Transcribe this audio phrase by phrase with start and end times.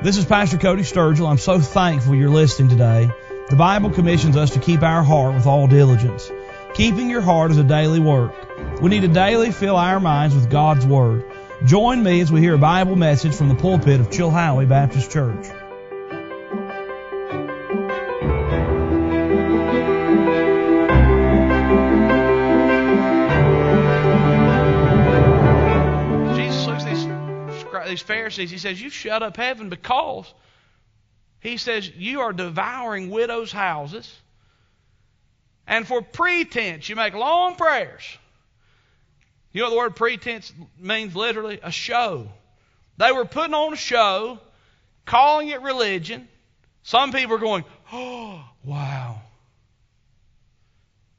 [0.00, 1.28] This is Pastor Cody Sturgill.
[1.28, 3.10] I'm so thankful you're listening today.
[3.50, 6.30] The Bible commissions us to keep our heart with all diligence.
[6.74, 8.32] Keeping your heart is a daily work.
[8.80, 11.24] We need to daily fill our minds with God's Word.
[11.64, 15.44] Join me as we hear a Bible message from the pulpit of Chilhowie Baptist Church.
[28.02, 28.50] Pharisees.
[28.50, 30.32] He says, You shut up heaven because,
[31.40, 34.12] he says, you are devouring widows' houses.
[35.66, 38.02] And for pretense, you make long prayers.
[39.52, 41.60] You know the word pretense means literally?
[41.62, 42.28] A show.
[42.96, 44.40] They were putting on a show,
[45.04, 46.26] calling it religion.
[46.82, 49.20] Some people are going, oh, wow.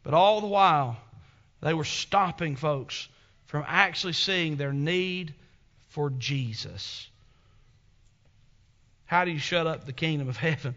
[0.04, 0.98] But all the while,
[1.62, 3.08] they were stopping folks
[3.46, 5.34] from actually seeing their need
[5.90, 7.08] for Jesus.
[9.06, 10.76] How do you shut up the kingdom of heaven?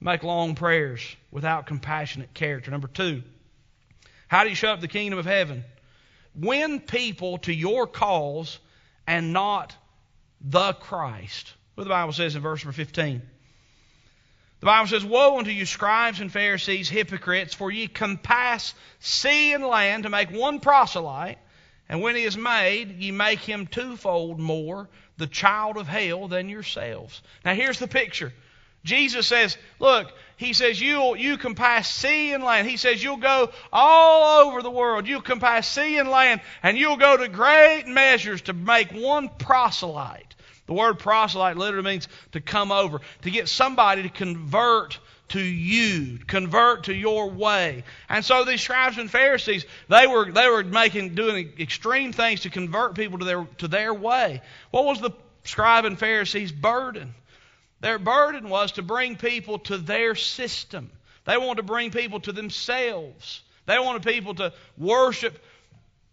[0.00, 2.70] Make long prayers without compassionate character.
[2.70, 3.22] Number two,
[4.26, 5.64] how do you shut up the kingdom of heaven?
[6.34, 8.58] Win people to your cause
[9.06, 9.76] and not
[10.40, 11.52] the Christ.
[11.74, 13.22] What the Bible says in verse number 15.
[14.60, 19.64] The Bible says, Woe unto you, scribes and Pharisees, hypocrites, for ye compass sea and
[19.64, 21.38] land to make one proselyte,
[21.88, 24.88] and when he is made, ye make him twofold more
[25.18, 27.22] the child of hell than yourselves.
[27.44, 28.32] Now here's the picture.
[28.84, 32.68] Jesus says, Look, he says, you'll, you can pass sea and land.
[32.68, 35.06] He says, You'll go all over the world.
[35.06, 39.28] You can pass sea and land, and you'll go to great measures to make one
[39.28, 40.34] proselyte.
[40.66, 44.98] The word proselyte literally means to come over, to get somebody to convert
[45.32, 47.84] to you, convert to your way.
[48.08, 52.50] And so these scribes and Pharisees, they were they were making doing extreme things to
[52.50, 54.42] convert people to their to their way.
[54.70, 55.10] What was the
[55.44, 57.14] scribe and Pharisees' burden?
[57.80, 60.90] Their burden was to bring people to their system.
[61.24, 63.42] They wanted to bring people to themselves.
[63.66, 65.38] They wanted people to worship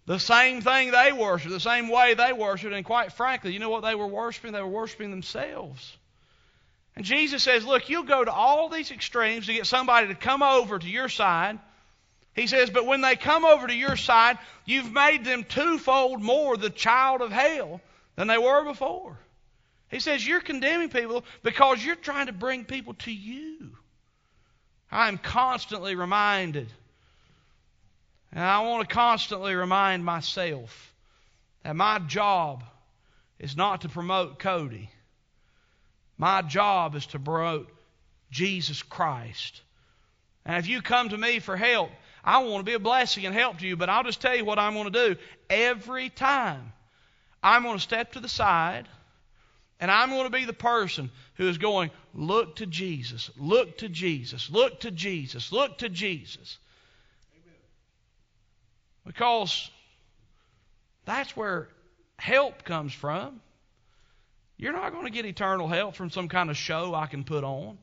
[0.05, 2.73] the same thing they worship, the same way they worship.
[2.73, 4.53] And quite frankly, you know what they were worshiping?
[4.53, 5.95] They were worshiping themselves.
[6.95, 10.43] And Jesus says, Look, you'll go to all these extremes to get somebody to come
[10.43, 11.59] over to your side.
[12.35, 16.57] He says, But when they come over to your side, you've made them twofold more
[16.57, 17.81] the child of hell
[18.15, 19.17] than they were before.
[19.89, 23.71] He says, You're condemning people because you're trying to bring people to you.
[24.91, 26.67] I am constantly reminded,
[28.31, 30.93] and I want to constantly remind myself
[31.63, 32.63] that my job
[33.37, 34.89] is not to promote Cody.
[36.19, 37.71] My job is to promote
[38.29, 39.61] Jesus Christ.
[40.45, 41.89] And if you come to me for help,
[42.23, 44.45] I want to be a blessing and help to you, but I'll just tell you
[44.45, 45.19] what I'm going to do.
[45.49, 46.73] Every time,
[47.41, 48.87] I'm going to step to the side
[49.79, 53.87] and I'm going to be the person who is going, look to Jesus, look to
[53.87, 56.57] Jesus, look to Jesus, look to Jesus.
[59.05, 59.71] Because
[61.05, 61.69] that's where
[62.17, 63.39] help comes from.
[64.59, 67.45] You're not going to get eternal help from some kind of show I can put
[67.45, 67.77] on.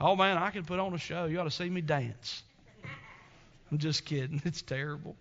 [0.00, 1.26] Oh man, I can put on a show.
[1.26, 2.42] You ought to see me dance.
[3.70, 4.42] I'm just kidding.
[4.44, 5.14] It's terrible.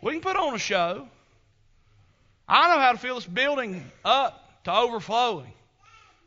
[0.00, 1.08] We can put on a show.
[2.48, 5.52] I know how to fill this building up to overflowing.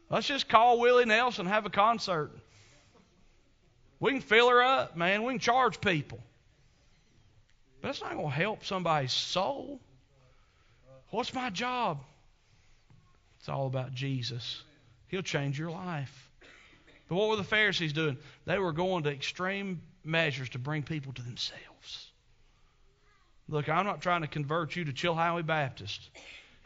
[0.10, 2.32] Let's just call Willie Nelson and have a concert.
[4.02, 5.24] We can fill her up, man.
[5.24, 6.20] We can charge people.
[7.82, 9.80] But that's not going to help somebody's soul.
[11.14, 12.00] What's my job?
[13.40, 14.64] It's all about Jesus.
[15.10, 16.32] He'll change your life.
[17.08, 18.18] But what were the Pharisees doing?
[18.46, 22.08] They were going to extreme measures to bring people to themselves.
[23.48, 26.10] Look, I'm not trying to convert you to Chilhowie Baptist.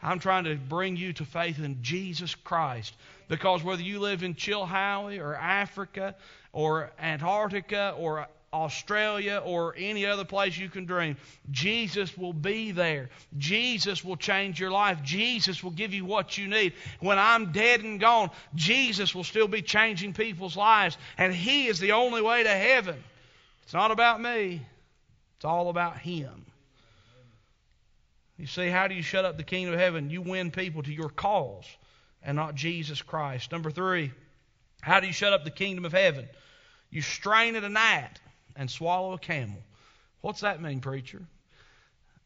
[0.02, 2.96] I'm trying to bring you to faith in Jesus Christ.
[3.28, 6.14] Because whether you live in Chilhowie or Africa
[6.54, 11.16] or Antarctica or Australia or any other place you can dream,
[11.50, 13.10] Jesus will be there.
[13.36, 15.02] Jesus will change your life.
[15.02, 16.72] Jesus will give you what you need.
[17.00, 20.96] When I'm dead and gone, Jesus will still be changing people's lives.
[21.18, 23.02] And He is the only way to heaven.
[23.64, 24.62] It's not about me,
[25.36, 26.46] it's all about Him.
[28.38, 30.10] You see, how do you shut up the kingdom of heaven?
[30.10, 31.66] You win people to your cause
[32.22, 33.50] and not Jesus Christ.
[33.50, 34.12] Number three,
[34.80, 36.28] how do you shut up the kingdom of heaven?
[36.90, 38.20] You strain at a gnat
[38.58, 39.62] and swallow a camel.
[40.20, 41.22] What's that mean, preacher?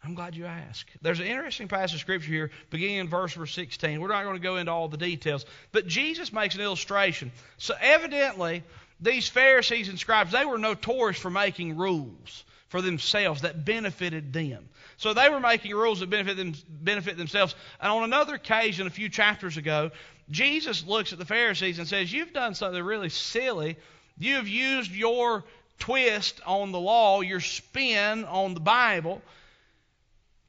[0.05, 0.90] I'm glad you asked.
[1.00, 4.00] There's an interesting passage of scripture here, beginning in verse number 16.
[4.00, 7.31] We're not going to go into all the details, but Jesus makes an illustration.
[7.58, 8.64] So evidently,
[9.00, 14.69] these Pharisees and scribes, they were notorious for making rules for themselves that benefited them.
[14.96, 17.55] So they were making rules that benefit them, benefit themselves.
[17.81, 19.90] And on another occasion, a few chapters ago,
[20.31, 23.76] Jesus looks at the Pharisees and says, "You've done something really silly.
[24.19, 25.44] You have used your
[25.78, 29.22] twist on the law, your spin on the Bible."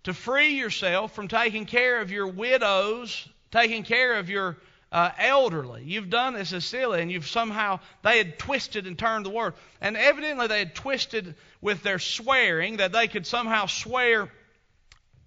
[0.03, 4.57] To free yourself from taking care of your widows, taking care of your
[4.91, 5.83] uh, elderly.
[5.85, 9.55] You've done this as silly, and you've somehow, they had twisted and turned the word.
[9.81, 14.29] And evidently they had twisted with their swearing that they could somehow swear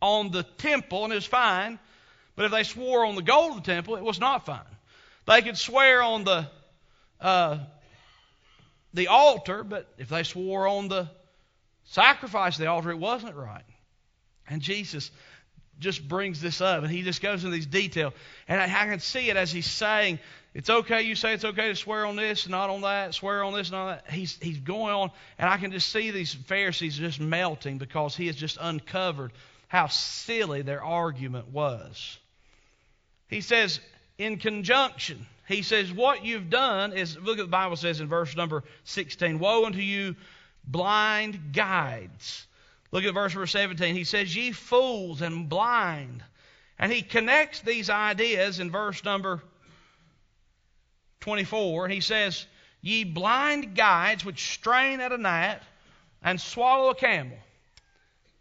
[0.01, 1.79] on the temple, and it was fine.
[2.37, 4.61] But if they swore on the gold of the temple, it was not fine.
[5.27, 6.47] They could swear on the
[7.21, 7.59] uh,
[8.97, 11.09] the altar, but if they swore on the
[11.85, 13.63] sacrifice of the altar, it wasn't right.
[14.49, 15.11] And Jesus
[15.79, 18.15] just brings this up, and he just goes into these details.
[18.49, 20.19] And I, I can see it as he's saying,
[20.55, 23.53] it's okay, you say it's okay to swear on this not on that, swear on
[23.53, 24.11] this and on that.
[24.11, 28.27] He's, he's going on, and I can just see these Pharisees just melting because he
[28.29, 29.33] has just uncovered
[29.69, 32.19] how silly their argument was.
[33.29, 33.81] He says,
[34.17, 38.37] in conjunction, he says, what you've done is, look at the Bible says in verse
[38.37, 40.17] number 16, Woe unto you,
[40.67, 42.47] blind guides
[42.93, 43.95] Look at verse number 17.
[43.95, 46.23] He says, Ye fools and blind.
[46.79, 49.43] And he connects these ideas in verse number
[51.21, 51.89] 24.
[51.89, 52.47] He says,
[52.81, 55.63] Ye blind guides which strain at a gnat
[56.23, 57.39] and swallow a camel.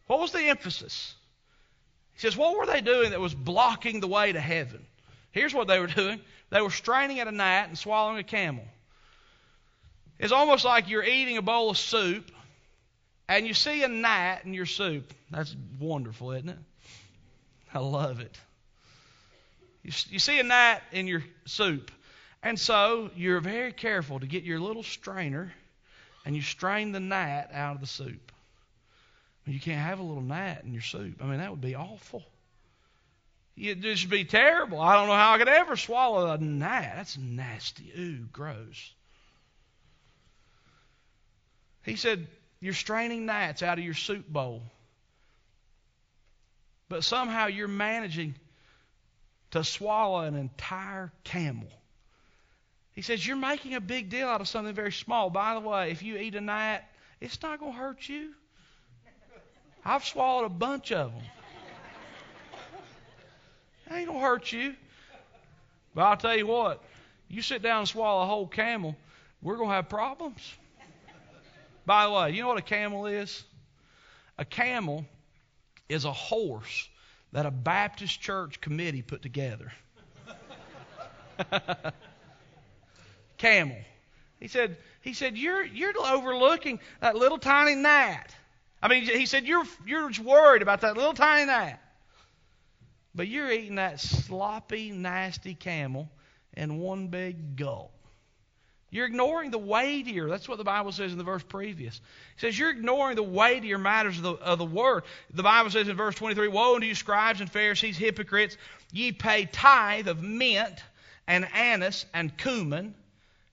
[0.08, 1.16] What was the emphasis?
[2.14, 4.85] He says, What were they doing that was blocking the way to heaven?
[5.36, 8.64] Here's what they were doing they were straining at a gnat and swallowing a camel.
[10.18, 12.32] It's almost like you're eating a bowl of soup
[13.28, 15.14] and you see a gnat in your soup.
[15.30, 16.58] That's wonderful, isn't it?
[17.74, 18.38] I love it.
[19.84, 21.92] You, you see a gnat in your soup.
[22.42, 25.52] And so you're very careful to get your little strainer
[26.26, 28.32] and you strain the gnat out of the soup.
[29.46, 31.22] You can't have a little gnat in your soup.
[31.22, 32.24] I mean, that would be awful.
[33.58, 34.82] It'd just be terrible.
[34.82, 36.94] I don't know how I could ever swallow a gnat.
[36.96, 37.92] That's nasty.
[37.98, 38.94] Ooh, gross.
[41.84, 42.28] He said,
[42.60, 44.64] you're straining gnats out of your soup bowl.
[46.90, 48.36] But somehow you're managing
[49.52, 51.70] to swallow an entire camel.
[52.94, 55.30] He says, You're making a big deal out of something very small.
[55.30, 58.34] By the way, if you eat a gnat, it's not going to hurt you.
[59.84, 61.24] I've swallowed a bunch of them.
[63.88, 64.76] It ain't to hurt you.
[65.94, 66.84] But I'll tell you what,
[67.30, 68.96] you sit down and swallow a whole camel,
[69.42, 70.42] we're going to have problems.
[71.86, 73.44] By the way, you know what a camel is?
[74.38, 75.06] A camel
[75.88, 76.90] is a horse
[77.32, 79.72] that a Baptist church committee put together.
[83.38, 83.78] camel.
[84.40, 88.36] He said, he said, you're, you're overlooking that little tiny gnat.
[88.82, 91.82] I mean, he said, you're, you're worried about that little tiny gnat.
[93.16, 96.10] But you're eating that sloppy, nasty camel
[96.54, 97.92] in one big gulp.
[98.92, 100.30] You're ignoring the weightier.
[100.30, 101.96] That's what the Bible says in the verse previous.
[101.96, 102.02] It
[102.42, 105.04] says you're ignoring the weightier matters of the, of the word.
[105.34, 108.58] The Bible says in verse 23, Woe unto you, scribes and Pharisees, hypocrites!
[108.92, 110.82] Ye pay tithe of mint
[111.28, 112.94] and anise and cumin,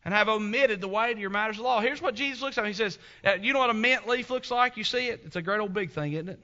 [0.05, 1.81] and have omitted the weightier matters of the law.
[1.81, 2.67] Here's what Jesus looks at.
[2.67, 4.77] He says, uh, You know what a mint leaf looks like?
[4.77, 5.23] You see it?
[5.25, 6.41] It's a great old big thing, isn't it?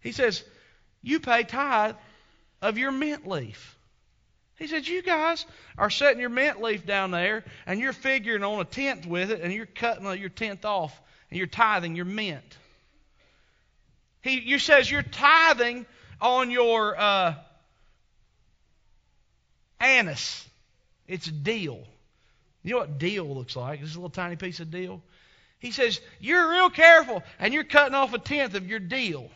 [0.00, 0.44] He says,
[1.04, 1.96] You pay tithe
[2.62, 3.76] of your mint leaf.
[4.58, 5.44] He said, You guys
[5.76, 9.42] are setting your mint leaf down there and you're figuring on a tenth with it
[9.42, 10.98] and you're cutting your tenth off
[11.30, 12.56] and you're tithing your mint.
[14.22, 15.84] He you says you're tithing
[16.20, 17.34] on your uh,
[19.78, 20.48] anise.
[21.06, 21.82] It's dill.
[22.62, 23.82] You know what dill looks like?
[23.82, 25.02] This a little tiny piece of dill.
[25.58, 29.30] He says, You're real careful and you're cutting off a tenth of your dill.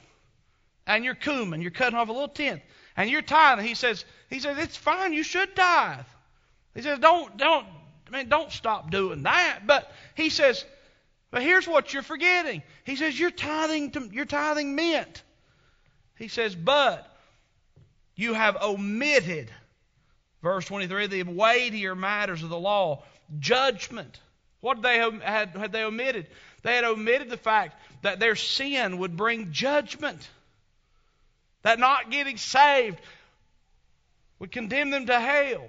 [0.88, 2.62] And your cumin, you're cutting off a little tenth
[2.96, 3.66] and you're tithing.
[3.66, 6.06] He says, he says, it's fine, you should tithe.
[6.74, 7.66] He says, don't, don't,
[8.08, 9.60] I mean, don't stop doing that.
[9.66, 10.64] But he says,
[11.30, 12.62] but here's what you're forgetting.
[12.84, 15.22] He says, you're tithing, to, you're tithing mint.
[16.16, 17.06] He says, but
[18.16, 19.50] you have omitted,
[20.42, 23.04] verse 23, the weightier matters of the law,
[23.38, 24.18] judgment.
[24.60, 26.28] What they had, had they omitted?
[26.62, 30.26] They had omitted the fact that their sin would bring judgment.
[31.62, 32.98] That not getting saved
[34.38, 35.66] would condemn them to hell.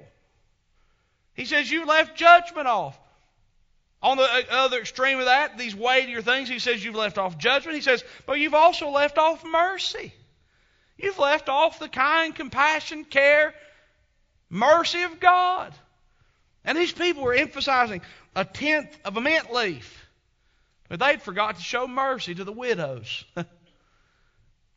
[1.34, 3.00] He says, You left judgment off.
[4.02, 7.76] On the other extreme of that, these weightier things, he says you've left off judgment.
[7.76, 10.14] He says, but you've also left off mercy.
[10.98, 13.54] You've left off the kind, compassion, care,
[14.50, 15.74] mercy of God.
[16.64, 18.02] And these people were emphasizing
[18.36, 20.08] a tenth of a mint leaf.
[20.88, 23.26] But they'd forgot to show mercy to the widows.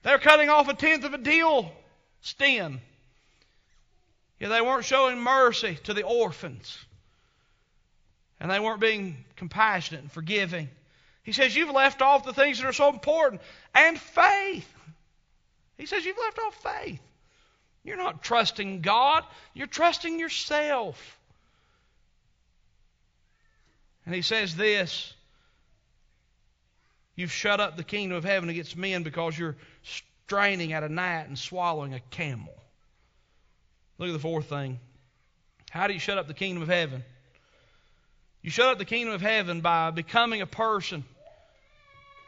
[0.03, 1.71] They're cutting off a tenth of a dill
[2.21, 2.81] stem.
[4.41, 6.77] Yeah, they weren't showing mercy to the orphans.
[8.41, 10.69] And they weren't being compassionate and forgiving.
[11.23, 13.41] He says, You've left off the things that are so important.
[13.75, 14.69] And faith.
[15.79, 17.01] He says, You've left off faith.
[17.85, 21.19] You're not trusting God, you're trusting yourself.
[24.05, 25.15] And he says this
[27.14, 31.28] You've shut up the kingdom of heaven against men because you're straining at a gnat
[31.28, 32.54] and swallowing a camel.
[33.99, 34.81] Look at the fourth thing.
[35.71, 37.04] How do you shut up the kingdom of heaven?
[38.42, 41.04] You shut up the kingdom of heaven by becoming a person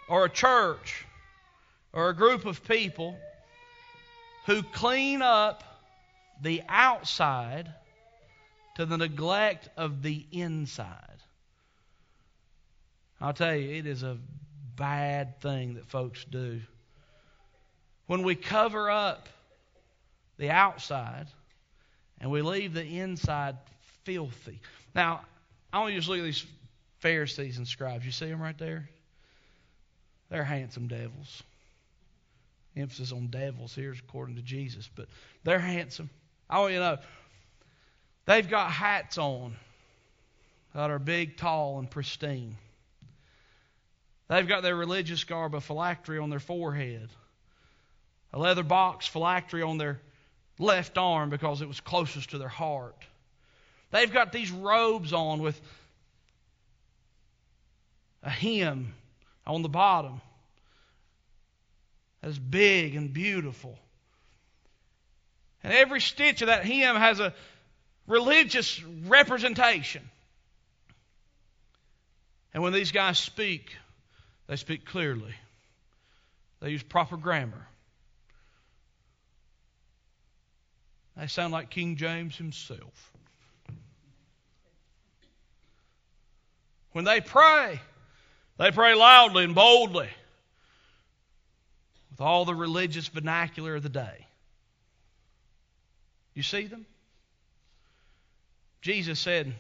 [0.09, 1.05] or a church
[1.93, 3.17] or a group of people
[4.47, 5.65] who clean up
[6.43, 7.73] the outside
[8.77, 11.19] to the neglect of the inside.
[13.21, 14.19] I'll tell you, it is a
[14.77, 16.61] bad thing that folks do.
[18.07, 19.29] When we cover up
[20.37, 21.27] the outside
[22.21, 23.57] and we leave the inside
[24.05, 24.61] filthy.
[24.95, 25.23] Now,
[25.73, 26.47] I want you to just look at these
[27.01, 28.05] Pharisees and scribes.
[28.05, 28.89] You see them right there?
[30.31, 31.43] They're handsome devils.
[32.77, 35.07] Emphasis on devils here is according to Jesus, but
[35.45, 36.11] they're handsome.
[36.51, 36.99] I want you to know
[38.27, 39.55] they've got hats on
[40.75, 42.57] that are big, tall, and pristine.
[44.29, 47.09] They've got their religious garb of phylactery on their forehead,
[48.33, 50.01] a leather box phylactery on their
[50.59, 52.97] left arm because it was closest to their heart.
[53.91, 55.61] They've got these robes on with
[58.23, 58.95] a hem
[59.47, 60.21] on the bottom
[62.23, 63.79] that's big and beautiful.
[65.63, 67.35] And every stitch of that hem has a
[68.07, 70.03] religious representation.
[72.55, 73.77] And when these guys speak,
[74.47, 75.35] they speak clearly.
[76.61, 77.67] They use proper grammar.
[81.17, 83.13] They sound like King James himself.
[86.93, 87.81] When they pray,
[88.59, 90.09] they pray loudly and boldly
[92.11, 94.27] with all the religious vernacular of the day.
[96.35, 96.87] You see them?
[98.81, 99.53] Jesus said,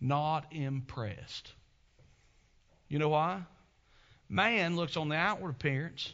[0.00, 1.52] not impressed.
[2.88, 3.42] You know why?
[4.28, 6.12] Man looks on the outward appearance,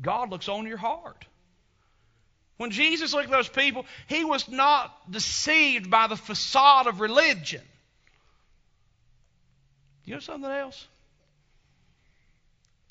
[0.00, 1.24] God looks on your heart.
[2.56, 7.62] When Jesus looked at those people, he was not deceived by the facade of religion.
[10.04, 10.86] You know something else?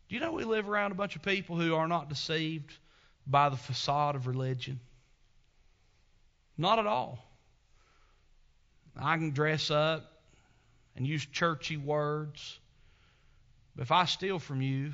[0.10, 2.74] Do you know we live around a bunch of people who are not deceived
[3.26, 4.80] by the facade of religion?
[6.58, 7.24] Not at all.
[8.96, 10.13] I can dress up
[10.96, 12.60] and use churchy words.
[13.76, 14.94] But if I steal from you,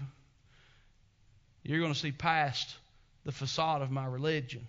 [1.63, 2.75] you're going to see past
[3.25, 4.65] the facade of my religion.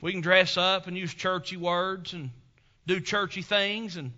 [0.00, 2.30] We can dress up and use churchy words and
[2.86, 4.12] do churchy things, and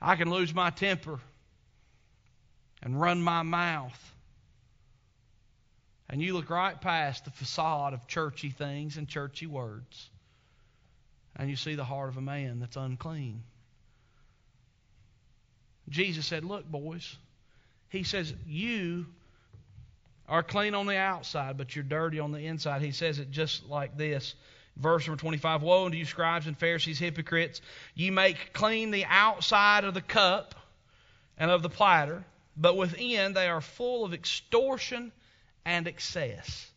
[0.00, 1.18] I can lose my temper
[2.82, 4.14] and run my mouth.
[6.08, 10.08] And you look right past the facade of churchy things and churchy words,
[11.36, 13.42] and you see the heart of a man that's unclean.
[15.88, 17.16] Jesus said, Look, boys,
[17.88, 19.06] He says, You
[20.28, 22.82] are clean on the outside, but you're dirty on the inside.
[22.82, 24.34] He says it just like this.
[24.76, 27.60] Verse number 25 Woe unto you, scribes and Pharisees, hypocrites!
[27.94, 30.54] You make clean the outside of the cup
[31.36, 32.24] and of the platter,
[32.56, 35.12] but within they are full of extortion
[35.64, 36.70] and excess.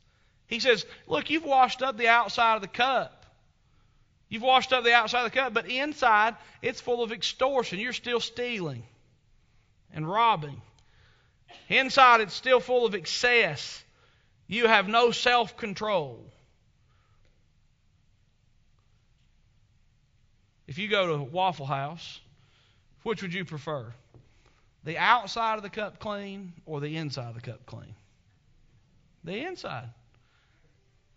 [0.48, 3.26] He says, Look, you've washed up the outside of the cup.
[4.30, 7.80] You've washed up the outside of the cup, but inside it's full of extortion.
[7.80, 8.84] You're still stealing
[9.94, 10.62] and robbing.
[11.70, 13.84] Inside, it's still full of excess.
[14.48, 16.26] You have no self control.
[20.68, 22.20] If you go to Waffle House,
[23.04, 23.94] which would you prefer?
[24.84, 27.94] The outside of the cup clean or the inside of the cup clean?
[29.24, 29.90] The inside.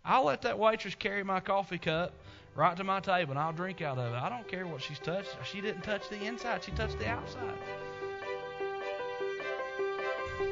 [0.03, 2.13] I'll let that waitress carry my coffee cup
[2.53, 4.17] right to my table and I'll drink out of it.
[4.17, 5.35] I don't care what she's touched.
[5.43, 7.55] She didn't touch the inside, she touched the outside.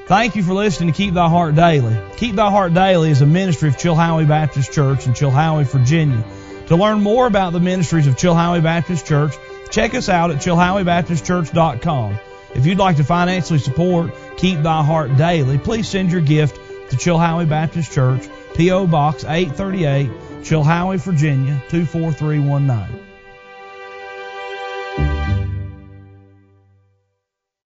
[0.06, 1.98] Thank you for listening to Keep Thy Heart Daily.
[2.18, 6.24] Keep Thy Heart Daily is a ministry of Chilhowie Baptist Church in Chilhowie, Virginia.
[6.68, 9.34] To learn more about the ministries of Chilhowie Baptist Church,
[9.72, 12.20] check us out at chilhowiebaptistchurch.com.
[12.56, 16.56] If you'd like to financially support Keep Thy Heart Daily, please send your gift
[16.90, 18.88] to Chilhowie Baptist Church, P.O.
[18.88, 20.10] Box 838,
[20.44, 23.03] Chilhowie, Virginia 24319.